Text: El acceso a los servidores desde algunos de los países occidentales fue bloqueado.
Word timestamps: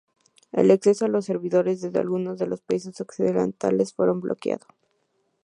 El 0.51 0.71
acceso 0.71 1.05
a 1.05 1.09
los 1.09 1.25
servidores 1.25 1.79
desde 1.79 1.99
algunos 1.99 2.39
de 2.39 2.47
los 2.47 2.59
países 2.61 2.99
occidentales 3.01 3.93
fue 3.93 4.11
bloqueado. 4.11 4.65